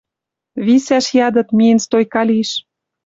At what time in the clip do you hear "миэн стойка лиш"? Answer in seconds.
1.57-2.49